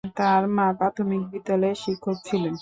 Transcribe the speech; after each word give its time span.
তার 0.17 0.43
মা 0.55 0.67
প্রাথমিক 0.79 1.21
বিদ্যালয়ের 1.31 1.81
শিক্ষক 1.83 2.17
ছিলেন। 2.27 2.53